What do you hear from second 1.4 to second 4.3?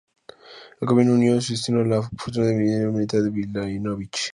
su destino a la fortuna militar de Mihailović.